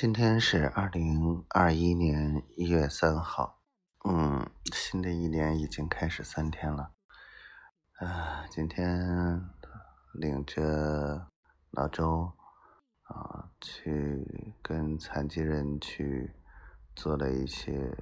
[0.00, 3.58] 今天是二零二一年一月三号，
[4.04, 6.92] 嗯，新的一年已经开始三天了，
[7.98, 9.44] 啊，今天
[10.12, 11.26] 领着
[11.72, 12.32] 老周
[13.08, 16.32] 啊去跟残疾人去
[16.94, 17.92] 做了一些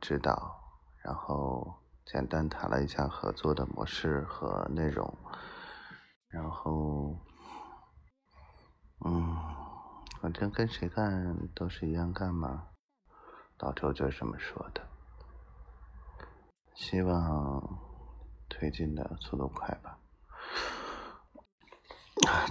[0.00, 0.62] 指导，
[1.02, 1.74] 然后
[2.06, 5.12] 简单谈了一下合作的模式和内容，
[6.28, 7.18] 然后，
[10.24, 12.68] 反正跟谁干都是一样干嘛，
[13.58, 14.80] 老周就这么说的。
[16.72, 17.78] 希望
[18.48, 19.98] 推进的速度快吧。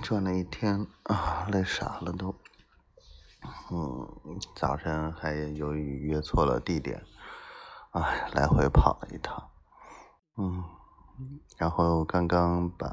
[0.03, 2.35] 转了一天啊，累傻了都。
[3.71, 7.03] 嗯，早晨还由于约错了地点，
[7.93, 9.49] 哎，来回跑了一趟。
[10.37, 10.63] 嗯，
[11.57, 12.87] 然后刚刚把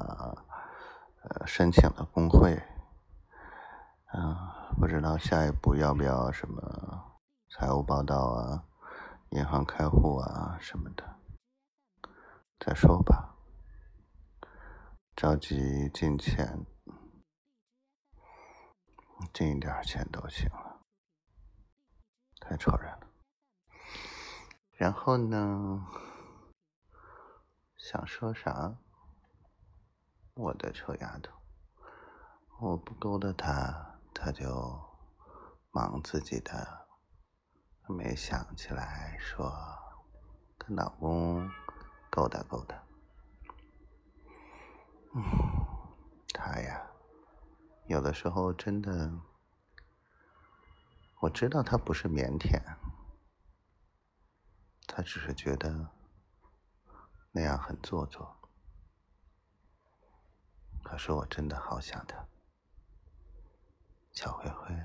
[1.21, 2.59] 呃申请了工会。
[4.81, 7.19] 不知道下一步要不要什么
[7.51, 8.65] 财务报道啊、
[9.29, 11.19] 银行开户啊什么的，
[12.57, 13.35] 再说吧。
[15.15, 16.65] 着急进钱，
[19.31, 20.81] 进一点钱都行了，
[22.39, 23.07] 太愁人了。
[24.71, 25.85] 然后呢？
[27.77, 28.75] 想说啥？
[30.33, 31.31] 我的臭丫头，
[32.61, 33.90] 我不勾搭他。
[34.23, 34.79] 他就
[35.71, 36.87] 忙自己的，
[37.87, 39.51] 没想起来说
[40.59, 41.49] 跟老公
[42.11, 42.83] 勾搭勾搭。
[45.15, 45.23] 嗯，
[46.31, 46.85] 他呀，
[47.87, 49.11] 有的时候真的，
[51.21, 52.61] 我知道他不是腼腆，
[54.85, 55.89] 他只是觉得
[57.31, 58.37] 那样很做作。
[60.83, 62.23] 可是我真的好想他。
[64.13, 64.75] 小灰灰。